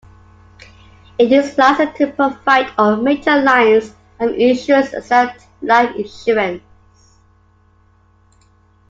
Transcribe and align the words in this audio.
It 1.19 1.31
is 1.31 1.55
licensed 1.59 1.95
to 1.97 2.07
provide 2.11 2.73
all 2.79 2.95
major 2.95 3.39
lines 3.39 3.93
of 4.19 4.31
insurance 4.31 4.93
except 4.93 5.45
life 5.61 5.95
insurance. 5.95 6.63